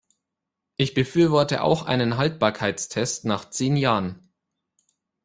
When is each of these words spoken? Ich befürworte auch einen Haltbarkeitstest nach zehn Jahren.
Ich 0.77 0.95
befürworte 0.95 1.61
auch 1.61 1.83
einen 1.85 2.17
Haltbarkeitstest 2.17 3.25
nach 3.25 3.51
zehn 3.51 3.75
Jahren. 3.77 4.31